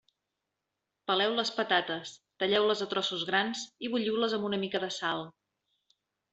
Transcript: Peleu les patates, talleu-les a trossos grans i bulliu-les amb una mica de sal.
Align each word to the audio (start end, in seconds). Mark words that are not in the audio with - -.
Peleu 1.11 1.35
les 1.39 1.51
patates, 1.57 2.15
talleu-les 2.45 2.83
a 2.87 2.89
trossos 2.95 3.29
grans 3.31 3.63
i 3.89 3.93
bulliu-les 3.97 4.37
amb 4.41 4.51
una 4.51 4.63
mica 4.67 4.85
de 4.89 4.93
sal. 5.01 5.27